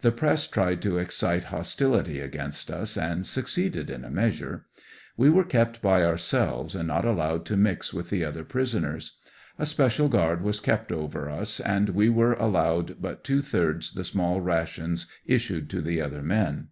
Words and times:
The 0.00 0.10
press 0.10 0.48
tried 0.48 0.82
to 0.82 0.98
excite 0.98 1.44
hostility 1.44 2.18
against 2.18 2.68
us, 2.68 2.96
and 2.98 3.24
succeeded, 3.24 3.90
in 3.90 4.04
a 4.04 4.10
measure. 4.10 4.66
We 5.16 5.30
were 5.30 5.44
kept 5.44 5.80
by 5.80 6.02
ourselves 6.02 6.74
and 6.74 6.88
not 6.88 7.04
allowed 7.04 7.44
to 7.44 7.56
mix 7.56 7.94
with 7.94 8.10
the 8.10 8.24
other 8.24 8.42
prisoners. 8.42 9.18
A 9.60 9.66
special 9.66 10.08
guard 10.08 10.42
was 10.42 10.58
kept 10.58 10.90
over 10.90 11.30
us, 11.30 11.60
and 11.60 11.90
we 11.90 12.08
were 12.08 12.32
allowed 12.32 12.96
but 13.00 13.22
two 13.22 13.40
thirds 13.40 13.92
the 13.92 14.02
small 14.02 14.40
ra 14.40 14.64
tions 14.64 15.06
issued 15.26 15.70
to 15.70 15.80
the 15.80 16.00
other 16.00 16.22
men. 16.22 16.66